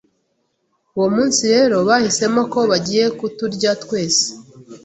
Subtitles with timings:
[0.95, 4.25] Uwo munsi rero bahisemo ko bagiye kuturya twese